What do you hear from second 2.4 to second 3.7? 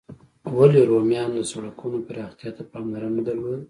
ته پاملرنه درلوده؟